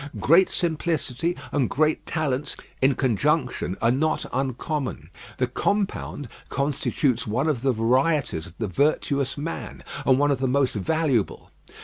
Great 0.19 0.49
simplicity 0.49 1.37
and 1.51 1.69
great 1.69 2.07
talents 2.07 2.55
in 2.81 2.95
conjunction 2.95 3.77
are 3.83 3.91
not 3.91 4.25
uncommon. 4.33 5.11
The 5.37 5.45
compound 5.45 6.27
constitutes 6.49 7.27
one 7.27 7.47
of 7.47 7.61
the 7.61 7.71
varieties 7.71 8.47
of 8.47 8.55
the 8.57 8.65
virtuous 8.67 9.37
man, 9.37 9.83
and 10.03 10.17
one 10.17 10.31
of 10.31 10.39
the 10.39 10.47
most 10.47 10.73
valuable. 10.73 11.51